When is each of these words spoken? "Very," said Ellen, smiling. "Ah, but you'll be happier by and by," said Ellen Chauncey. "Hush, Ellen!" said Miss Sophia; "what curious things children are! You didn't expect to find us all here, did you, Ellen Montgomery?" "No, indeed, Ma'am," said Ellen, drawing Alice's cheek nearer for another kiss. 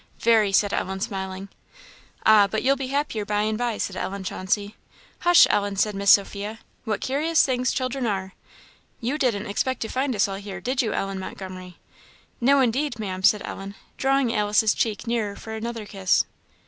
"Very," 0.19 0.51
said 0.51 0.73
Ellen, 0.73 0.99
smiling. 0.99 1.47
"Ah, 2.25 2.47
but 2.47 2.63
you'll 2.63 2.75
be 2.75 2.87
happier 2.87 3.23
by 3.23 3.43
and 3.43 3.55
by," 3.55 3.77
said 3.77 3.95
Ellen 3.95 4.23
Chauncey. 4.23 4.75
"Hush, 5.19 5.45
Ellen!" 5.51 5.75
said 5.75 5.93
Miss 5.93 6.09
Sophia; 6.09 6.57
"what 6.85 7.01
curious 7.01 7.45
things 7.45 7.71
children 7.71 8.07
are! 8.07 8.33
You 8.99 9.19
didn't 9.19 9.45
expect 9.45 9.79
to 9.81 9.89
find 9.89 10.15
us 10.15 10.27
all 10.27 10.37
here, 10.37 10.59
did 10.59 10.81
you, 10.81 10.91
Ellen 10.91 11.19
Montgomery?" 11.19 11.77
"No, 12.39 12.61
indeed, 12.61 12.97
Ma'am," 12.97 13.21
said 13.21 13.43
Ellen, 13.45 13.75
drawing 13.97 14.33
Alice's 14.33 14.73
cheek 14.73 15.05
nearer 15.05 15.35
for 15.35 15.53
another 15.53 15.85
kiss. 15.85 16.25